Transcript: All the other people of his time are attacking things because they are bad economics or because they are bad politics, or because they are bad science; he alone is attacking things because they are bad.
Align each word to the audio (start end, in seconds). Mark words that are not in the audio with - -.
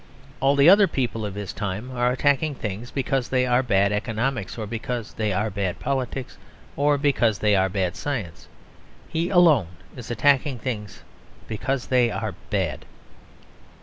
All 0.39 0.55
the 0.55 0.67
other 0.67 0.87
people 0.87 1.27
of 1.27 1.35
his 1.35 1.53
time 1.53 1.91
are 1.91 2.11
attacking 2.11 2.55
things 2.55 2.89
because 2.89 3.29
they 3.29 3.45
are 3.45 3.61
bad 3.61 3.91
economics 3.91 4.57
or 4.57 4.65
because 4.65 5.13
they 5.13 5.31
are 5.31 5.51
bad 5.51 5.77
politics, 5.77 6.39
or 6.75 6.97
because 6.97 7.37
they 7.37 7.55
are 7.55 7.69
bad 7.69 7.95
science; 7.95 8.47
he 9.07 9.29
alone 9.29 9.67
is 9.95 10.09
attacking 10.09 10.57
things 10.57 11.03
because 11.47 11.85
they 11.85 12.09
are 12.09 12.33
bad. 12.49 12.83